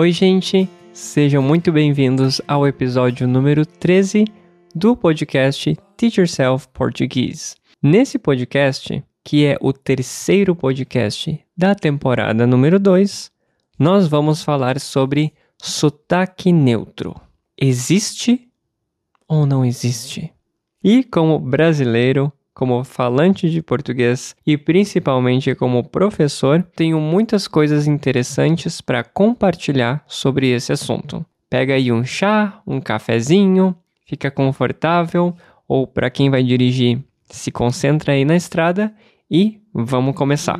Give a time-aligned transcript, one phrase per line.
[0.00, 4.26] Oi, gente, sejam muito bem-vindos ao episódio número 13
[4.72, 7.56] do podcast Teach Yourself Português.
[7.82, 13.32] Nesse podcast, que é o terceiro podcast da temporada número 2,
[13.76, 17.20] nós vamos falar sobre sotaque neutro.
[17.60, 18.48] Existe
[19.26, 20.32] ou não existe?
[20.80, 28.80] E como brasileiro, como falante de português e principalmente como professor, tenho muitas coisas interessantes
[28.80, 31.24] para compartilhar sobre esse assunto.
[31.48, 35.36] Pega aí um chá, um cafezinho, fica confortável
[35.68, 36.98] ou para quem vai dirigir,
[37.30, 38.92] se concentra aí na estrada
[39.30, 40.58] e vamos começar.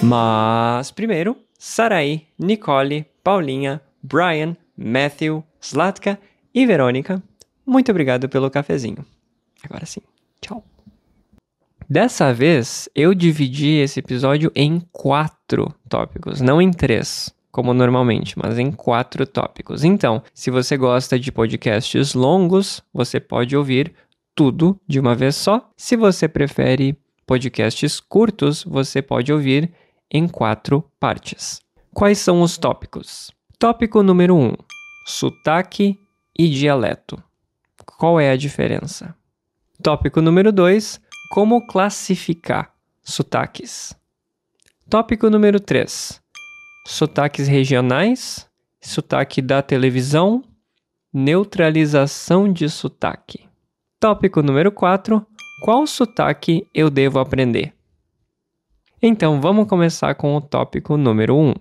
[0.00, 6.16] Mas primeiro, Sarai, Nicole, Paulinha, Brian, Matthew, Slatka
[6.54, 7.22] e Verônica,
[7.66, 9.04] muito obrigado pelo cafezinho.
[9.62, 10.00] Agora sim,
[10.40, 10.64] tchau.
[11.88, 18.58] Dessa vez, eu dividi esse episódio em quatro tópicos, não em três, como normalmente, mas
[18.58, 19.84] em quatro tópicos.
[19.84, 23.92] Então, se você gosta de podcasts longos, você pode ouvir
[24.34, 25.70] tudo de uma vez só.
[25.76, 29.72] Se você prefere podcasts curtos, você pode ouvir
[30.10, 31.60] em quatro partes.
[31.92, 33.30] Quais são os tópicos?
[33.58, 34.52] Tópico número 1: um,
[35.06, 35.98] sotaque
[36.38, 37.22] e dialeto.
[37.98, 39.14] Qual é a diferença?
[39.82, 43.94] Tópico número 2: como classificar sotaques.
[44.88, 46.20] Tópico número 3:
[46.86, 48.48] sotaques regionais,
[48.80, 50.44] sotaque da televisão,
[51.12, 53.48] neutralização de sotaque.
[54.00, 55.26] Tópico número 4:
[55.62, 57.72] qual sotaque eu devo aprender?
[59.00, 61.48] Então vamos começar com o tópico número 1.
[61.48, 61.54] Um.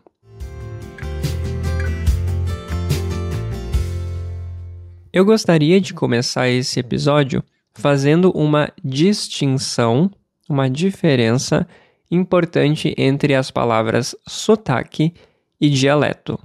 [5.13, 7.43] Eu gostaria de começar esse episódio
[7.75, 10.09] fazendo uma distinção,
[10.49, 11.67] uma diferença
[12.09, 15.13] importante entre as palavras sotaque
[15.61, 16.39] e dialeto.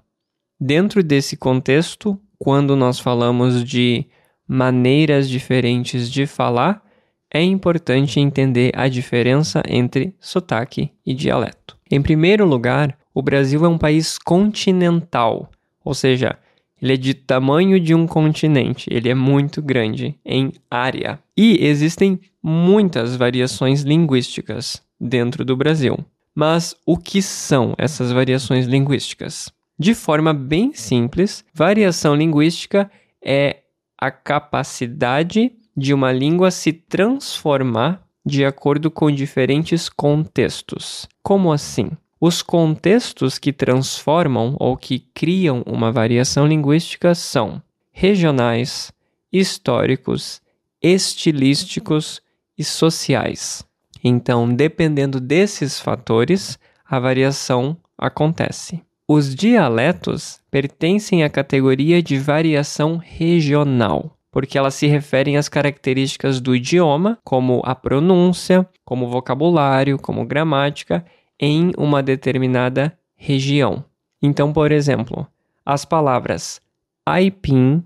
[0.60, 4.04] Dentro desse contexto, quando nós falamos de
[4.47, 6.84] maneiras diferentes de falar,
[7.32, 11.75] é importante entender a diferença entre sotaque e dialeto.
[11.91, 15.50] Em primeiro lugar, o Brasil é um país continental,
[15.82, 16.38] ou seja,
[16.81, 21.19] ele é de tamanho de um continente, ele é muito grande em área.
[21.37, 25.99] E existem muitas variações linguísticas dentro do Brasil.
[26.34, 29.53] Mas o que são essas variações linguísticas?
[29.78, 32.91] De forma bem simples, variação linguística
[33.25, 33.59] é
[33.97, 41.09] a capacidade de uma língua se transformar de acordo com diferentes contextos.
[41.22, 41.91] Como assim?
[42.21, 47.62] Os contextos que transformam ou que criam uma variação linguística são
[47.93, 48.93] regionais,
[49.33, 50.43] históricos,
[50.83, 52.21] estilísticos
[52.56, 53.65] e sociais.
[54.03, 58.83] Então, dependendo desses fatores, a variação acontece.
[59.06, 66.55] Os dialetos pertencem à categoria de variação regional, porque elas se referem às características do
[66.55, 71.05] idioma, como a pronúncia, como vocabulário, como gramática
[71.41, 73.84] em uma determinada região.
[74.22, 75.26] Então, por exemplo,
[75.65, 76.60] as palavras
[77.06, 77.82] aipim,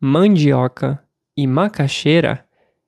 [0.00, 1.02] mandioca
[1.36, 2.44] e macaxeira,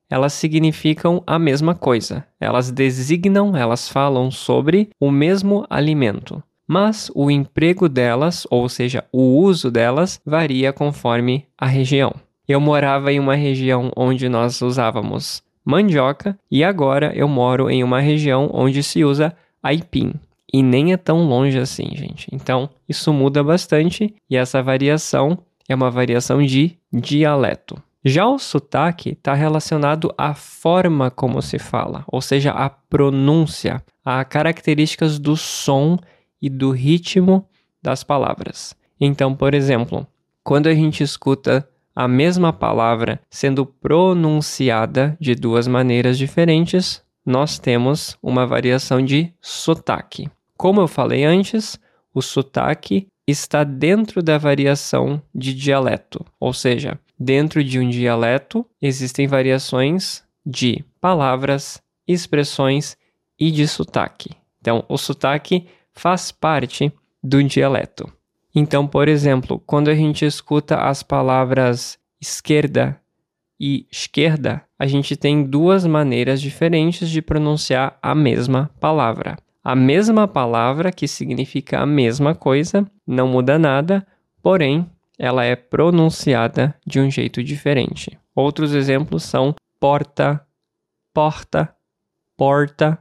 [0.09, 2.25] elas significam a mesma coisa.
[2.39, 6.43] Elas designam, elas falam sobre o mesmo alimento.
[6.67, 12.13] Mas o emprego delas, ou seja, o uso delas, varia conforme a região.
[12.47, 18.01] Eu morava em uma região onde nós usávamos mandioca e agora eu moro em uma
[18.01, 20.13] região onde se usa aipim.
[20.53, 22.27] E nem é tão longe assim, gente.
[22.31, 27.81] Então, isso muda bastante e essa variação é uma variação de dialeto.
[28.03, 34.25] Já o sotaque está relacionado à forma como se fala, ou seja, à pronúncia, a
[34.25, 35.97] características do som
[36.41, 37.47] e do ritmo
[37.81, 38.75] das palavras.
[38.99, 40.05] Então, por exemplo,
[40.43, 48.17] quando a gente escuta a mesma palavra sendo pronunciada de duas maneiras diferentes, nós temos
[48.21, 50.29] uma variação de sotaque.
[50.57, 51.79] Como eu falei antes,
[52.13, 59.27] o sotaque está dentro da variação de dialeto, ou seja, dentro de um dialeto existem
[59.27, 62.97] variações de palavras, expressões
[63.39, 64.31] e de sotaque.
[64.59, 66.91] Então, o sotaque faz parte
[67.23, 68.11] do dialeto.
[68.53, 72.99] Então, por exemplo, quando a gente escuta as palavras esquerda
[73.59, 79.37] e esquerda, a gente tem duas maneiras diferentes de pronunciar a mesma palavra.
[79.63, 84.03] A mesma palavra que significa a mesma coisa, não muda nada,
[84.41, 84.89] porém
[85.19, 88.17] ela é pronunciada de um jeito diferente.
[88.33, 90.43] Outros exemplos são porta,
[91.13, 91.75] porta,
[92.35, 92.97] porta.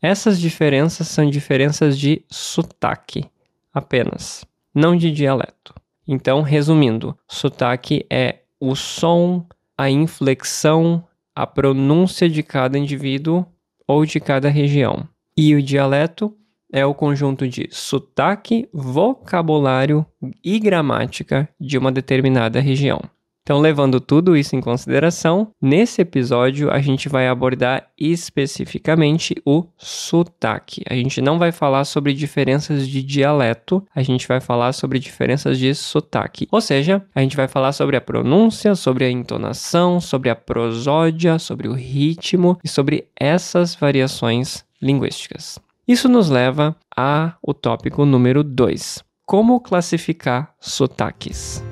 [0.00, 3.24] Essas diferenças são diferenças de sotaque
[3.72, 5.74] apenas, não de dialeto.
[6.06, 9.44] Então, resumindo, sotaque é o som,
[9.76, 11.04] a inflexão,
[11.34, 13.46] a pronúncia de cada indivíduo
[13.86, 15.08] ou de cada região.
[15.36, 16.34] E o dialeto
[16.72, 20.04] é o conjunto de sotaque, vocabulário
[20.44, 23.00] e gramática de uma determinada região.
[23.44, 30.82] Então, levando tudo isso em consideração, nesse episódio a gente vai abordar especificamente o sotaque.
[30.88, 35.58] A gente não vai falar sobre diferenças de dialeto, a gente vai falar sobre diferenças
[35.58, 36.48] de sotaque.
[36.50, 41.38] Ou seja, a gente vai falar sobre a pronúncia, sobre a entonação, sobre a prosódia,
[41.38, 45.58] sobre o ritmo e sobre essas variações linguísticas.
[45.86, 51.62] Isso nos leva ao tópico número 2: como classificar sotaques.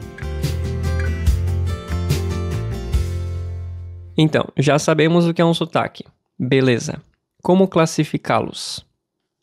[4.16, 6.04] Então, já sabemos o que é um sotaque.
[6.38, 7.00] Beleza.
[7.42, 8.84] Como classificá-los?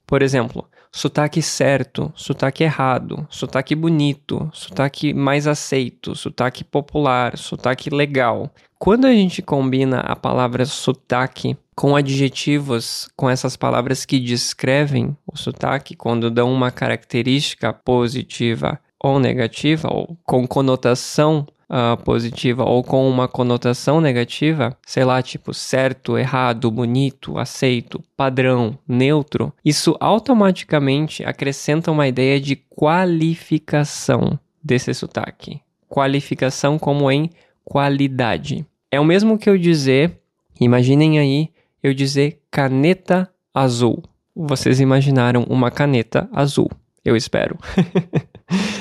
[0.05, 8.51] Por exemplo, sotaque certo, sotaque errado, sotaque bonito, sotaque mais aceito, sotaque popular, sotaque legal.
[8.77, 15.37] Quando a gente combina a palavra sotaque com adjetivos, com essas palavras que descrevem o
[15.37, 23.07] sotaque, quando dão uma característica positiva ou negativa, ou com conotação uh, positiva ou com
[23.07, 31.91] uma conotação negativa, sei lá, tipo certo, errado, bonito, aceito, padrão, neutro, isso automaticamente acrescenta
[31.91, 35.61] uma ideia de qualificação desse sotaque.
[35.87, 37.29] Qualificação como em
[37.63, 38.65] qualidade.
[38.91, 40.19] É o mesmo que eu dizer,
[40.59, 41.49] imaginem aí,
[41.81, 44.03] eu dizer caneta azul.
[44.35, 46.69] Vocês imaginaram uma caneta azul,
[47.03, 47.57] eu espero.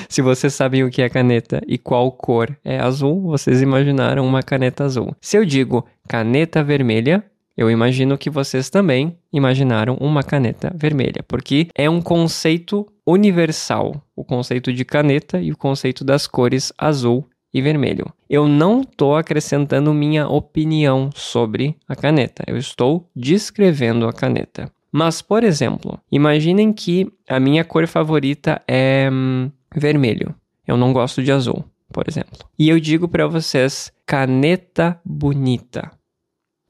[0.09, 4.41] Se vocês sabem o que é caneta e qual cor é azul, vocês imaginaram uma
[4.41, 5.15] caneta azul.
[5.21, 7.23] Se eu digo caneta vermelha,
[7.55, 14.23] eu imagino que vocês também imaginaram uma caneta vermelha, porque é um conceito universal, o
[14.23, 18.11] conceito de caneta e o conceito das cores azul e vermelho.
[18.27, 24.71] Eu não estou acrescentando minha opinião sobre a caneta, eu estou descrevendo a caneta.
[24.91, 30.33] Mas, por exemplo, imaginem que a minha cor favorita é hum, vermelho.
[30.67, 32.39] Eu não gosto de azul, por exemplo.
[32.57, 35.91] E eu digo para vocês caneta bonita.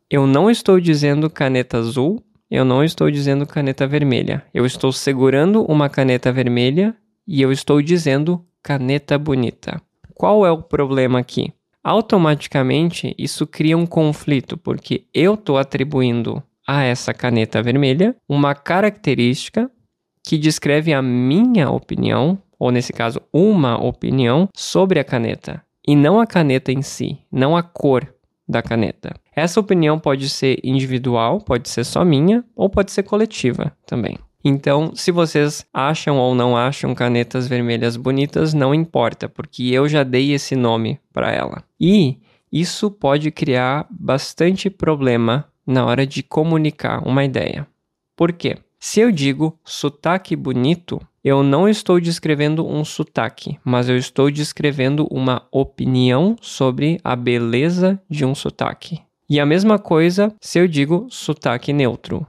[0.10, 4.44] Eu não estou dizendo caneta azul, eu não estou dizendo caneta vermelha.
[4.54, 6.96] Eu estou segurando uma caneta vermelha
[7.28, 9.82] e eu estou dizendo caneta bonita.
[10.16, 11.54] Qual é o problema aqui?
[11.84, 19.72] Automaticamente isso cria um conflito, porque eu estou atribuindo a essa caneta vermelha uma característica
[20.24, 26.20] que descreve a minha opinião ou nesse caso, uma opinião sobre a caneta, e não
[26.20, 28.14] a caneta em si, não a cor
[28.48, 29.16] da caneta.
[29.36, 34.18] Essa opinião pode ser individual, pode ser só minha, ou pode ser coletiva também.
[34.44, 40.04] Então, se vocês acham ou não acham canetas vermelhas bonitas, não importa, porque eu já
[40.04, 41.64] dei esse nome para ela.
[41.80, 42.18] E
[42.52, 47.68] isso pode criar bastante problema na hora de comunicar uma ideia.
[48.16, 48.58] Por quê?
[48.82, 55.06] Se eu digo sotaque bonito, eu não estou descrevendo um sotaque, mas eu estou descrevendo
[55.12, 59.02] uma opinião sobre a beleza de um sotaque.
[59.30, 62.26] E a mesma coisa se eu digo sotaque neutro.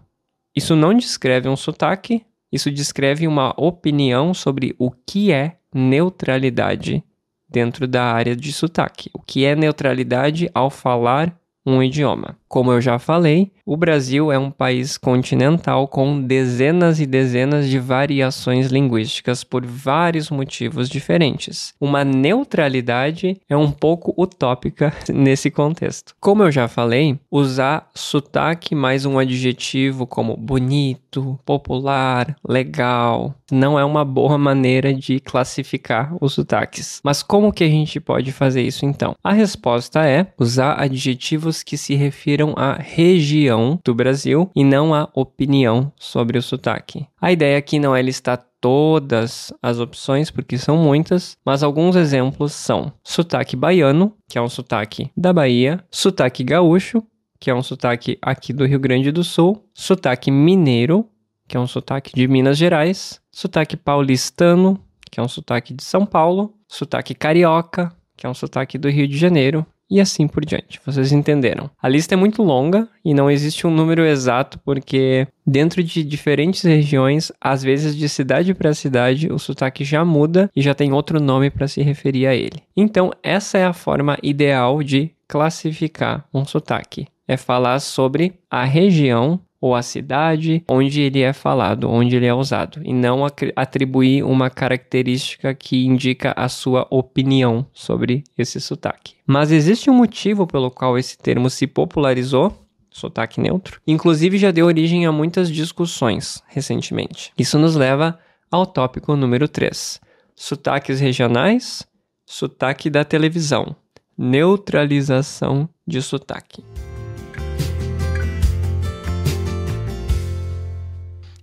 [0.55, 7.05] Isso não descreve um sotaque, isso descreve uma opinião sobre o que é neutralidade
[7.49, 9.09] dentro da área de sotaque.
[9.15, 11.33] O que é neutralidade ao falar
[11.65, 12.40] um idioma.
[12.51, 17.79] Como eu já falei, o Brasil é um país continental com dezenas e dezenas de
[17.79, 21.73] variações linguísticas por vários motivos diferentes.
[21.81, 26.13] Uma neutralidade é um pouco utópica nesse contexto.
[26.19, 33.85] Como eu já falei, usar sotaque mais um adjetivo como bonito, popular, legal, não é
[33.85, 37.01] uma boa maneira de classificar os sotaques.
[37.05, 39.15] Mas como que a gente pode fazer isso então?
[39.23, 45.09] A resposta é usar adjetivos que se refiram à região do Brasil e não à
[45.15, 47.07] opinião sobre o sotaque.
[47.21, 52.53] A ideia aqui não é listar todas as opções, porque são muitas, mas alguns exemplos
[52.53, 57.03] são sotaque baiano, que é um sotaque da Bahia, sotaque gaúcho,
[57.39, 61.09] que é um sotaque aqui do Rio Grande do Sul, sotaque mineiro,
[61.49, 64.79] que é um sotaque de Minas Gerais, sotaque paulistano,
[65.11, 69.09] que é um sotaque de São Paulo, sotaque carioca, que é um sotaque do Rio
[69.09, 70.81] de Janeiro, e assim por diante.
[70.85, 71.71] Vocês entenderam.
[71.83, 76.63] A lista é muito longa e não existe um número exato, porque dentro de diferentes
[76.63, 81.21] regiões, às vezes de cidade para cidade, o sotaque já muda e já tem outro
[81.21, 82.63] nome para se referir a ele.
[82.77, 87.07] Então, essa é a forma ideal de classificar um sotaque.
[87.27, 92.33] É falar sobre a região ou a cidade onde ele é falado, onde ele é
[92.33, 99.15] usado, e não atribuir uma característica que indica a sua opinião sobre esse sotaque.
[99.27, 102.57] Mas existe um motivo pelo qual esse termo se popularizou
[102.91, 103.81] sotaque neutro.
[103.87, 107.33] Inclusive já deu origem a muitas discussões recentemente.
[107.39, 108.19] Isso nos leva
[108.51, 110.01] ao tópico número 3:
[110.35, 111.87] sotaques regionais,
[112.27, 113.77] sotaque da televisão,
[114.19, 116.65] neutralização de sotaque.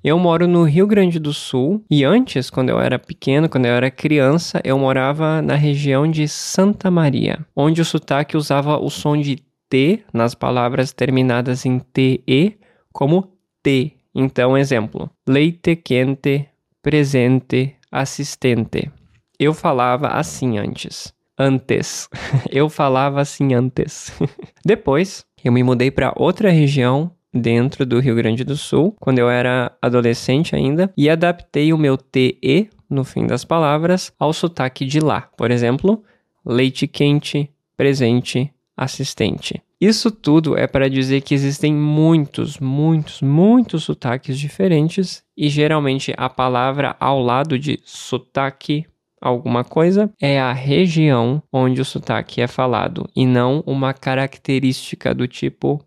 [0.04, 3.74] Eu moro no Rio Grande do Sul e antes, quando eu era pequeno, quando eu
[3.74, 9.18] era criança, eu morava na região de Santa Maria, onde o sotaque usava o som
[9.18, 9.38] de
[9.70, 12.58] T nas palavras terminadas em TE
[12.94, 13.94] como T.
[14.16, 16.48] Então, exemplo: leite quente,
[16.82, 18.92] presente, assistente.
[19.40, 21.14] Eu falava assim antes.
[21.38, 22.10] Antes.
[22.52, 24.12] eu falava assim antes.
[24.66, 29.30] Depois, eu me mudei para outra região dentro do Rio Grande do Sul, quando eu
[29.30, 35.00] era adolescente ainda, e adaptei o meu TE no fim das palavras ao sotaque de
[35.00, 35.30] lá.
[35.38, 36.04] Por exemplo,
[36.46, 39.62] leite quente, presente, assistente.
[39.80, 46.28] Isso tudo é para dizer que existem muitos, muitos, muitos sotaques diferentes e geralmente a
[46.28, 48.86] palavra ao lado de sotaque
[49.22, 55.28] alguma coisa é a região onde o sotaque é falado e não uma característica do
[55.28, 55.84] tipo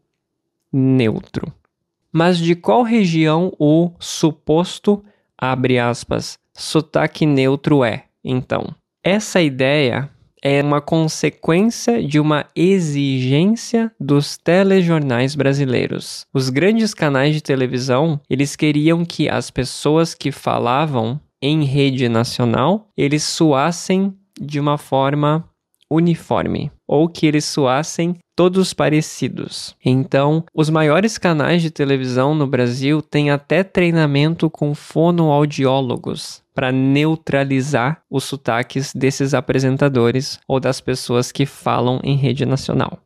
[0.72, 1.52] neutro.
[2.12, 5.04] Mas de qual região o suposto,
[5.38, 8.74] abre aspas, sotaque neutro é, então?
[9.02, 10.10] Essa ideia
[10.42, 16.24] é uma consequência de uma exigência dos telejornais brasileiros.
[16.32, 22.88] Os grandes canais de televisão, eles queriam que as pessoas que falavam em rede nacional,
[22.96, 25.44] eles soassem de uma forma
[25.90, 29.76] uniforme ou que eles soassem todos parecidos.
[29.84, 38.00] Então, os maiores canais de televisão no Brasil têm até treinamento com fonoaudiólogos para neutralizar
[38.08, 43.00] os sotaques desses apresentadores ou das pessoas que falam em rede nacional.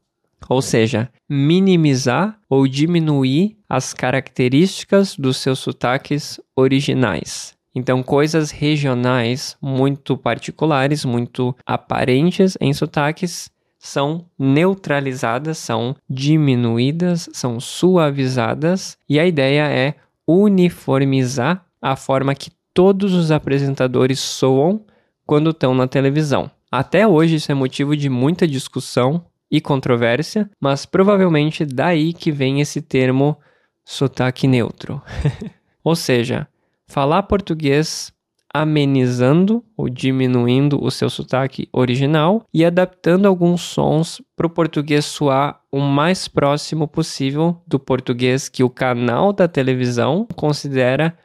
[0.48, 7.56] Ou seja, minimizar ou diminuir as características dos seus sotaques originais.
[7.74, 13.50] Então, coisas regionais muito particulares, muito aparentes em sotaques,
[13.84, 19.94] são neutralizadas, são diminuídas, são suavizadas, e a ideia é
[20.26, 24.86] uniformizar a forma que todos os apresentadores soam
[25.26, 26.50] quando estão na televisão.
[26.72, 32.62] Até hoje isso é motivo de muita discussão e controvérsia, mas provavelmente daí que vem
[32.62, 33.36] esse termo
[33.84, 35.02] sotaque neutro.
[35.84, 36.48] Ou seja,
[36.86, 38.10] falar português
[38.54, 45.60] amenizando ou diminuindo o seu sotaque original e adaptando alguns sons para o português soar
[45.72, 51.18] o mais próximo possível do português que o canal da televisão considera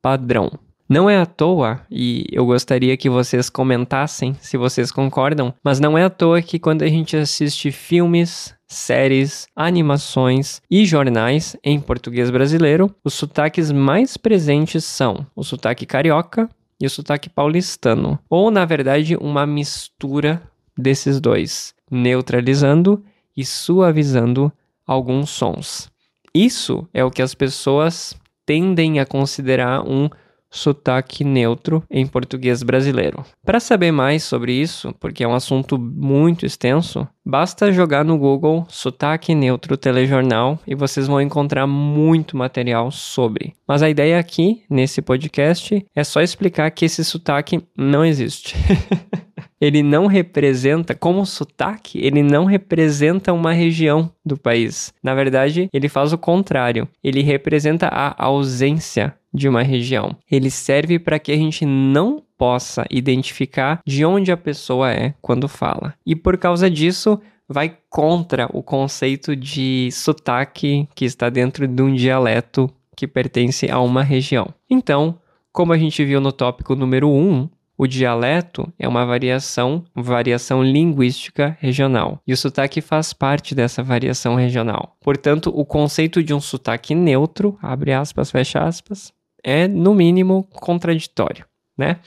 [0.00, 0.52] padrão.
[0.88, 5.98] Não é à toa, e eu gostaria que vocês comentassem se vocês concordam, mas não
[5.98, 12.30] é à toa que quando a gente assiste filmes, séries, animações e jornais em português
[12.30, 16.48] brasileiro, os sotaques mais presentes são o sotaque carioca
[16.80, 20.42] e o sotaque paulistano, ou na verdade uma mistura
[20.76, 23.02] desses dois, neutralizando
[23.36, 24.52] e suavizando
[24.86, 25.90] alguns sons.
[26.34, 28.14] Isso é o que as pessoas
[28.44, 30.08] tendem a considerar um
[30.56, 33.24] sotaque neutro em português brasileiro.
[33.44, 38.66] Para saber mais sobre isso, porque é um assunto muito extenso, basta jogar no Google
[38.68, 43.54] sotaque neutro telejornal e vocês vão encontrar muito material sobre.
[43.68, 48.56] Mas a ideia aqui, nesse podcast, é só explicar que esse sotaque não existe.
[49.60, 54.92] ele não representa, como sotaque, ele não representa uma região do país.
[55.02, 56.88] Na verdade, ele faz o contrário.
[57.02, 60.16] Ele representa a ausência de uma região.
[60.30, 65.48] Ele serve para que a gente não possa identificar de onde a pessoa é quando
[65.48, 65.94] fala.
[66.04, 71.94] E por causa disso, vai contra o conceito de sotaque que está dentro de um
[71.94, 74.48] dialeto que pertence a uma região.
[74.68, 75.18] Então,
[75.52, 81.56] como a gente viu no tópico número 1, o dialeto é uma variação, variação linguística
[81.60, 84.96] regional, e o sotaque faz parte dessa variação regional.
[85.02, 89.12] Portanto, o conceito de um sotaque neutro, abre aspas, fecha aspas,
[89.46, 91.46] é no mínimo contraditório,
[91.78, 92.00] né?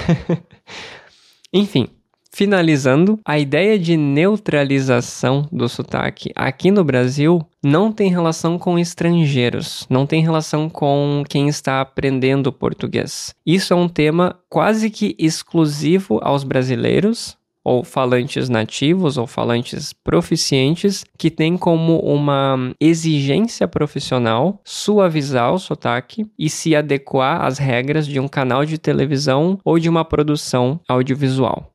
[1.52, 1.88] Enfim,
[2.36, 9.86] Finalizando, a ideia de neutralização do sotaque aqui no Brasil não tem relação com estrangeiros,
[9.88, 13.32] não tem relação com quem está aprendendo português.
[13.46, 21.04] Isso é um tema quase que exclusivo aos brasileiros ou falantes nativos ou falantes proficientes
[21.16, 28.20] que têm como uma exigência profissional suavizar o sotaque e se adequar às regras de
[28.20, 31.72] um canal de televisão ou de uma produção audiovisual.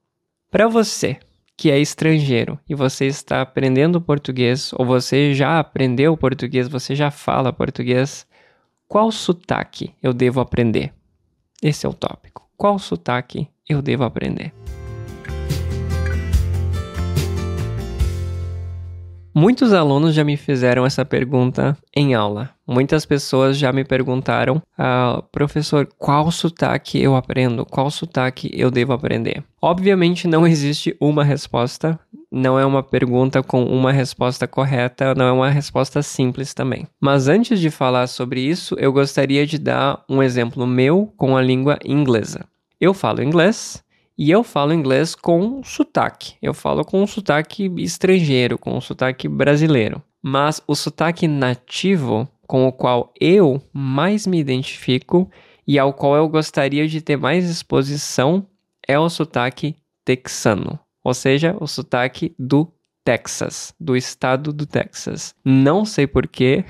[0.52, 1.18] Para você
[1.58, 7.12] que é estrangeiro e você está aprendendo português ou você já aprendeu português, você já
[7.12, 8.26] fala português,
[8.88, 10.94] qual sotaque eu devo aprender?
[11.62, 12.48] Esse é o tópico.
[12.56, 14.54] Qual sotaque eu devo aprender?
[19.34, 22.50] Muitos alunos já me fizeram essa pergunta em aula.
[22.68, 27.66] Muitas pessoas já me perguntaram, ah, professor, qual sotaque eu aprendo?
[27.66, 29.44] Qual sotaque eu devo aprender?
[29.62, 32.00] Obviamente não existe uma resposta,
[32.32, 36.88] não é uma pergunta com uma resposta correta, não é uma resposta simples também.
[37.00, 41.42] Mas antes de falar sobre isso, eu gostaria de dar um exemplo meu com a
[41.42, 42.46] língua inglesa.
[42.80, 43.84] Eu falo inglês,
[44.22, 46.36] e eu falo inglês com sotaque.
[46.42, 50.04] Eu falo com um sotaque estrangeiro, com um sotaque brasileiro.
[50.22, 55.32] Mas o sotaque nativo com o qual eu mais me identifico
[55.66, 58.46] e ao qual eu gostaria de ter mais exposição
[58.86, 62.70] é o sotaque texano, ou seja, o sotaque do
[63.06, 65.34] Texas, do estado do Texas.
[65.46, 66.66] Não sei porquê,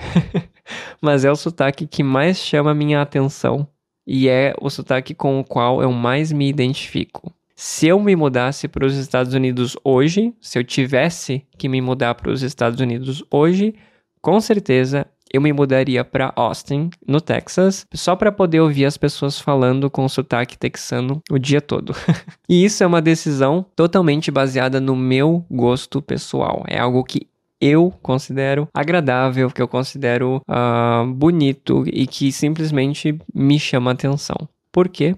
[1.01, 3.67] mas é o sotaque que mais chama minha atenção
[4.05, 7.33] e é o sotaque com o qual eu mais me identifico.
[7.61, 12.15] Se eu me mudasse para os Estados Unidos hoje, se eu tivesse que me mudar
[12.15, 13.75] para os Estados Unidos hoje,
[14.21, 19.41] com certeza eu me mudaria para Austin, no Texas, só para poder ouvir as pessoas
[19.41, 21.93] falando com sotaque texano o dia todo.
[22.47, 26.63] e isso é uma decisão totalmente baseada no meu gosto pessoal.
[26.65, 27.27] É algo que
[27.59, 34.47] eu considero agradável, que eu considero uh, bonito e que simplesmente me chama atenção.
[34.71, 35.13] Por quê?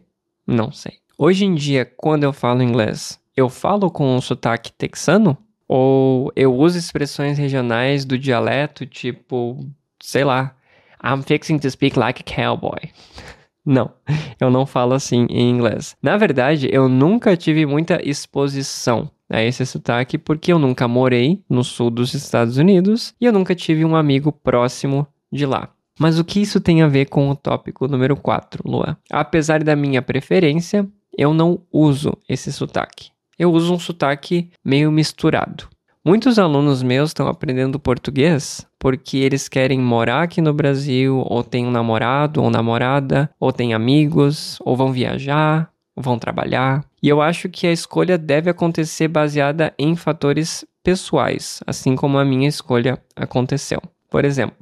[0.48, 1.01] Não sei.
[1.24, 5.38] Hoje em dia, quando eu falo inglês, eu falo com um sotaque texano?
[5.68, 9.64] Ou eu uso expressões regionais do dialeto, tipo,
[10.02, 10.56] sei lá,
[11.00, 12.90] I'm fixing to speak like a cowboy.
[13.64, 13.92] Não,
[14.40, 15.96] eu não falo assim em inglês.
[16.02, 21.64] Na verdade, eu nunca tive muita exposição a esse sotaque porque eu nunca morei no
[21.64, 25.70] sul dos Estados Unidos e eu nunca tive um amigo próximo de lá.
[26.00, 28.98] Mas o que isso tem a ver com o tópico número 4, Lua?
[29.12, 33.10] Apesar da minha preferência, eu não uso esse sotaque.
[33.38, 35.68] Eu uso um sotaque meio misturado.
[36.04, 41.68] Muitos alunos meus estão aprendendo português porque eles querem morar aqui no Brasil, ou têm
[41.68, 46.84] um namorado ou namorada, ou têm amigos, ou vão viajar, ou vão trabalhar.
[47.04, 52.26] E eu acho que a escolha deve acontecer baseada em fatores pessoais, assim como a
[52.26, 53.80] minha escolha aconteceu.
[54.10, 54.58] Por exemplo,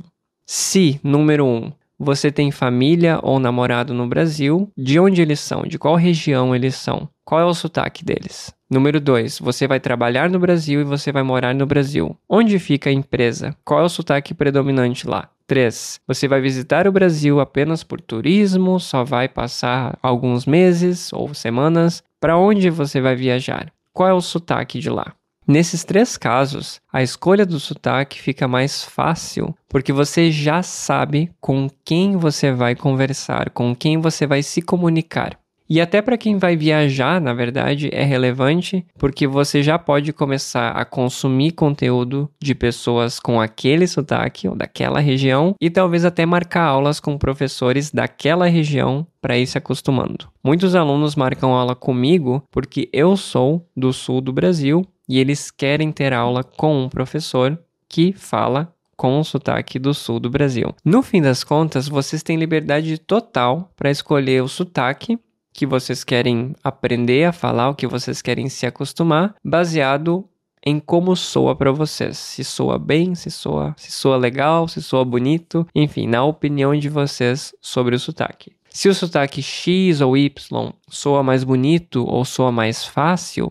[0.45, 5.77] se, número um, você tem família ou namorado no Brasil, de onde eles são, de
[5.77, 8.53] qual região eles são, qual é o sotaque deles.
[8.71, 12.15] Número 2, você vai trabalhar no Brasil e você vai morar no Brasil.
[12.29, 13.55] Onde fica a empresa?
[13.65, 15.29] Qual é o sotaque predominante lá?
[15.47, 15.99] 3.
[16.07, 22.03] Você vai visitar o Brasil apenas por turismo, só vai passar alguns meses ou semanas.
[22.21, 23.73] Para onde você vai viajar?
[23.91, 25.13] Qual é o sotaque de lá?
[25.49, 31.67] Nesses três casos, a escolha do sotaque fica mais fácil porque você já sabe com
[31.83, 35.39] quem você vai conversar, com quem você vai se comunicar.
[35.67, 40.69] E até para quem vai viajar, na verdade, é relevante porque você já pode começar
[40.69, 46.65] a consumir conteúdo de pessoas com aquele sotaque ou daquela região e talvez até marcar
[46.65, 50.27] aulas com professores daquela região para ir se acostumando.
[50.43, 55.91] Muitos alunos marcam aula comigo porque eu sou do sul do Brasil e eles querem
[55.91, 60.75] ter aula com um professor que fala com o sotaque do sul do Brasil.
[60.85, 65.17] No fim das contas, vocês têm liberdade total para escolher o sotaque
[65.51, 70.25] que vocês querem aprender a falar, o que vocês querem se acostumar, baseado
[70.65, 72.17] em como soa para vocês.
[72.17, 76.89] Se soa bem, se soa, se soa legal, se soa bonito, enfim, na opinião de
[76.89, 78.53] vocês sobre o sotaque.
[78.69, 83.49] Se o sotaque X ou Y soa mais bonito ou soa mais fácil,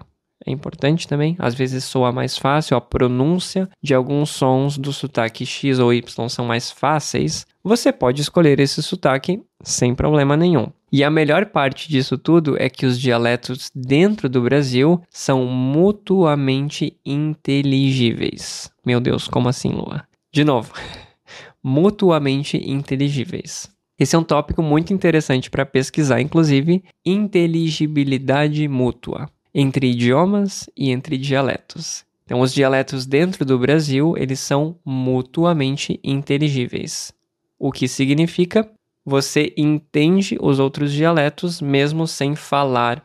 [0.48, 1.36] é importante também.
[1.38, 6.28] Às vezes soa mais fácil, a pronúncia de alguns sons do sotaque X ou Y
[6.28, 7.46] são mais fáceis.
[7.62, 10.68] Você pode escolher esse sotaque sem problema nenhum.
[10.90, 16.96] E a melhor parte disso tudo é que os dialetos dentro do Brasil são mutuamente
[17.04, 18.70] inteligíveis.
[18.84, 20.04] Meu Deus, como assim, Lua?
[20.32, 20.72] De novo,
[21.62, 23.70] mutuamente inteligíveis.
[23.98, 29.28] Esse é um tópico muito interessante para pesquisar, inclusive, inteligibilidade mútua
[29.60, 32.04] entre idiomas e entre dialetos.
[32.24, 37.12] Então, os dialetos dentro do Brasil, eles são mutuamente inteligíveis.
[37.58, 38.70] O que significa
[39.04, 43.04] você entende os outros dialetos mesmo sem falar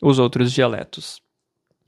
[0.00, 1.20] os outros dialetos.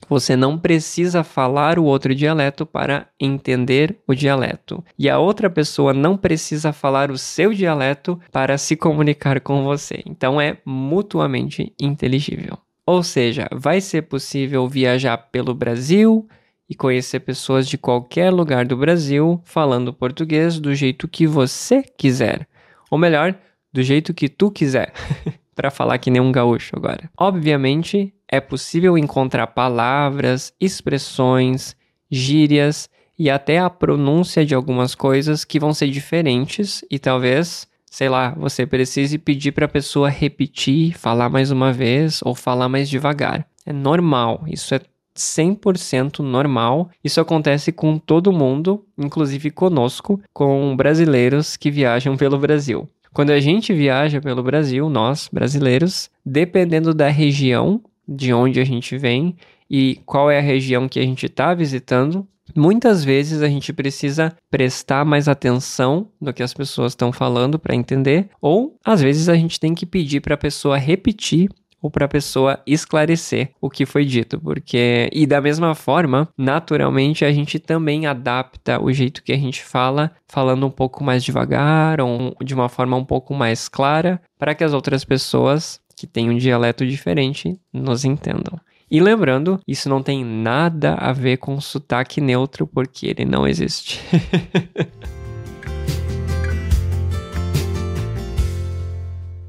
[0.09, 4.83] Você não precisa falar o outro dialeto para entender o dialeto.
[4.99, 10.03] E a outra pessoa não precisa falar o seu dialeto para se comunicar com você.
[10.05, 12.57] Então é mutuamente inteligível.
[12.91, 16.27] Ou seja, vai ser possível viajar pelo Brasil
[16.69, 22.45] e conhecer pessoas de qualquer lugar do Brasil falando português do jeito que você quiser.
[22.89, 23.33] Ou melhor,
[23.71, 24.91] do jeito que tu quiser.
[25.55, 27.09] para falar que nem um gaúcho agora.
[27.17, 31.77] Obviamente, é possível encontrar palavras, expressões,
[32.11, 38.07] gírias e até a pronúncia de algumas coisas que vão ser diferentes e talvez, sei
[38.07, 42.89] lá, você precise pedir para a pessoa repetir, falar mais uma vez ou falar mais
[42.89, 43.45] devagar.
[43.65, 44.79] É normal, isso é
[45.13, 46.89] 100% normal.
[47.03, 52.87] Isso acontece com todo mundo, inclusive conosco, com brasileiros que viajam pelo Brasil.
[53.13, 58.97] Quando a gente viaja pelo Brasil, nós brasileiros, dependendo da região de onde a gente
[58.97, 59.35] vem
[59.69, 62.25] e qual é a região que a gente está visitando,
[62.55, 67.75] muitas vezes a gente precisa prestar mais atenção no que as pessoas estão falando para
[67.75, 71.49] entender, ou às vezes a gente tem que pedir para a pessoa repetir
[71.81, 77.25] ou para a pessoa esclarecer o que foi dito, porque e da mesma forma, naturalmente
[77.25, 81.99] a gente também adapta o jeito que a gente fala, falando um pouco mais devagar
[81.99, 86.29] ou de uma forma um pouco mais clara, para que as outras pessoas que têm
[86.29, 88.59] um dialeto diferente nos entendam.
[88.91, 94.01] E lembrando, isso não tem nada a ver com sotaque neutro, porque ele não existe.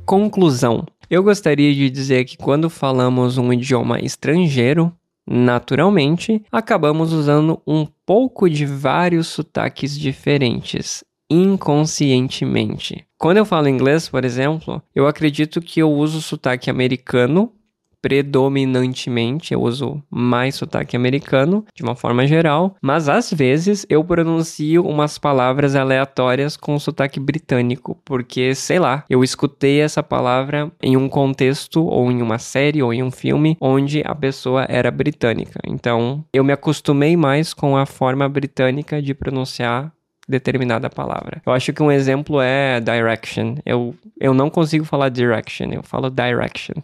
[0.07, 0.87] Conclusão.
[1.11, 4.97] Eu gostaria de dizer que quando falamos um idioma estrangeiro,
[5.29, 13.05] naturalmente, acabamos usando um pouco de vários sotaques diferentes, inconscientemente.
[13.19, 17.53] Quando eu falo inglês, por exemplo, eu acredito que eu uso sotaque americano
[18.03, 24.85] predominantemente, eu uso mais sotaque americano, de uma forma geral, mas às vezes eu pronuncio
[24.85, 31.09] umas palavras aleatórias com sotaque britânico, porque, sei lá, eu escutei essa palavra em um
[31.09, 35.61] contexto, ou em uma série, ou em um filme, onde a pessoa era britânica.
[35.65, 39.93] Então, eu me acostumei mais com a forma britânica de pronunciar
[40.29, 41.43] determinada palavra.
[41.45, 43.57] Eu acho que um exemplo é direction.
[43.65, 46.75] Eu, eu não consigo falar direction, eu falo direction.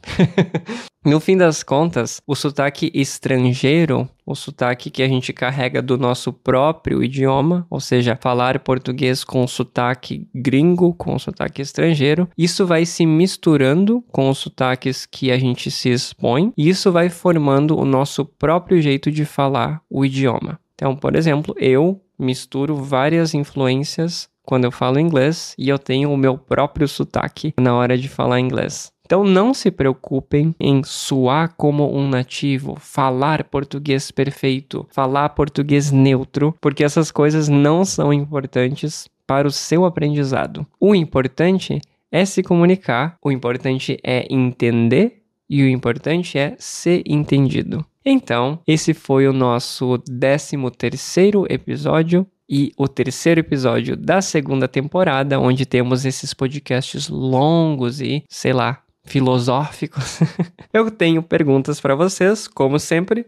[1.05, 6.33] no fim das contas, o sotaque estrangeiro, o sotaque que a gente carrega do nosso
[6.33, 13.07] próprio idioma, ou seja, falar português com sotaque gringo, com sotaque estrangeiro, isso vai se
[13.07, 18.24] misturando com os sotaques que a gente se expõe e isso vai formando o nosso
[18.24, 20.61] próprio jeito de falar o idioma.
[20.74, 26.16] Então, por exemplo, eu misturo várias influências quando eu falo inglês e eu tenho o
[26.16, 28.90] meu próprio sotaque na hora de falar inglês.
[29.04, 36.54] Então não se preocupem em soar como um nativo, falar português perfeito, falar português neutro,
[36.61, 40.66] porque essas coisas não são importantes para o seu aprendizado.
[40.78, 41.81] O importante
[42.12, 47.85] é se comunicar, o importante é entender e o importante é ser entendido.
[48.10, 55.38] Então, esse foi o nosso 13 terceiro episódio e o terceiro episódio da segunda temporada,
[55.38, 60.20] onde temos esses podcasts longos e, sei lá, filosóficos.
[60.72, 63.26] Eu tenho perguntas para vocês, como sempre.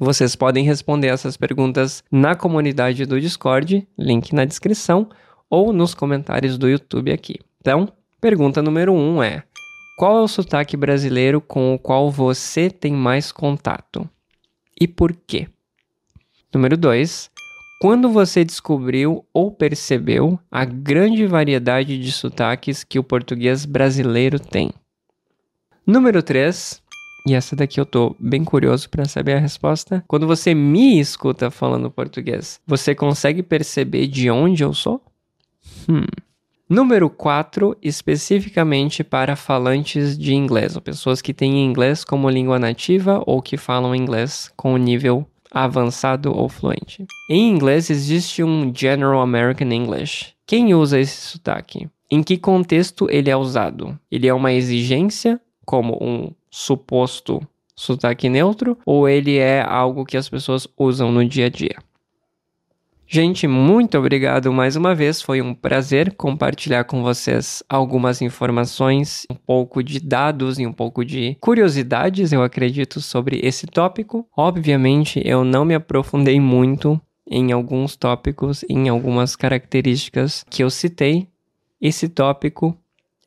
[0.00, 5.10] Vocês podem responder essas perguntas na comunidade do Discord, link na descrição,
[5.50, 7.38] ou nos comentários do YouTube aqui.
[7.60, 7.86] Então,
[8.18, 9.42] pergunta número 1 um é:
[9.98, 14.08] qual é o sotaque brasileiro com o qual você tem mais contato?
[14.82, 15.46] E por quê.
[16.52, 17.30] Número 2.
[17.80, 24.72] Quando você descobriu ou percebeu a grande variedade de sotaques que o português brasileiro tem.
[25.86, 26.82] Número 3.
[27.28, 30.04] E essa daqui eu tô bem curioso para saber a resposta.
[30.08, 35.00] Quando você me escuta falando português, você consegue perceber de onde eu sou?
[35.88, 36.06] Hum.
[36.72, 43.22] Número 4, especificamente para falantes de inglês, ou pessoas que têm inglês como língua nativa
[43.26, 47.04] ou que falam inglês com nível avançado ou fluente.
[47.28, 50.32] Em inglês existe um General American English.
[50.46, 51.90] Quem usa esse sotaque?
[52.10, 53.98] Em que contexto ele é usado?
[54.10, 60.26] Ele é uma exigência, como um suposto sotaque neutro, ou ele é algo que as
[60.26, 61.76] pessoas usam no dia a dia?
[63.14, 65.20] Gente, muito obrigado mais uma vez.
[65.20, 71.04] Foi um prazer compartilhar com vocês algumas informações, um pouco de dados e um pouco
[71.04, 74.26] de curiosidades, eu acredito, sobre esse tópico.
[74.34, 76.98] Obviamente, eu não me aprofundei muito
[77.30, 81.28] em alguns tópicos, em algumas características que eu citei.
[81.78, 82.74] Esse tópico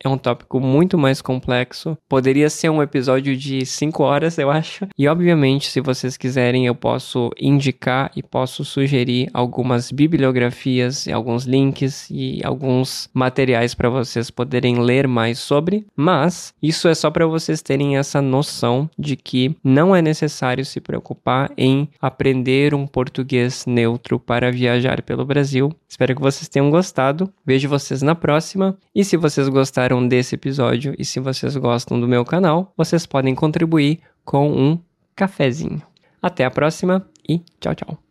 [0.03, 1.97] é um tópico muito mais complexo.
[2.08, 4.88] Poderia ser um episódio de 5 horas, eu acho.
[4.97, 12.08] E obviamente, se vocês quiserem, eu posso indicar e posso sugerir algumas bibliografias, alguns links
[12.10, 15.86] e alguns materiais para vocês poderem ler mais sobre.
[15.95, 20.79] Mas isso é só para vocês terem essa noção de que não é necessário se
[20.79, 25.71] preocupar em aprender um português neutro para viajar pelo Brasil.
[25.88, 27.31] Espero que vocês tenham gostado.
[27.45, 28.77] Vejo vocês na próxima.
[28.93, 29.47] E se vocês
[29.86, 34.80] gostaram desse episódio e se vocês gostam do meu canal, vocês podem contribuir com um
[35.15, 35.82] cafezinho.
[36.21, 38.04] Até a próxima e tchau, tchau.